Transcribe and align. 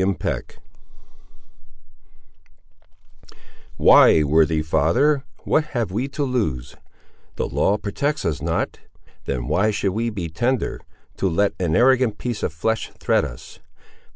CHAPTER 0.00 0.44
V 3.26 3.34
Why, 3.78 4.22
worthy 4.22 4.62
father, 4.62 5.24
what 5.38 5.64
have 5.74 5.90
we 5.90 6.06
to 6.10 6.22
lose? 6.22 6.76
—The 7.34 7.48
law 7.48 7.78
Protects 7.78 8.24
us 8.24 8.40
not. 8.40 8.78
Then 9.24 9.48
why 9.48 9.72
should 9.72 9.90
we 9.94 10.10
be 10.10 10.28
tender 10.28 10.80
To 11.16 11.28
let 11.28 11.54
an 11.58 11.74
arrogant 11.74 12.16
piece 12.16 12.44
of 12.44 12.52
flesh 12.52 12.92
threat 13.00 13.24
us! 13.24 13.58